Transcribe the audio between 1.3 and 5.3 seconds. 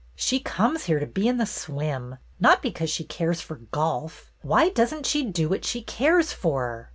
the swim, not because she cares for golf. Why does n't she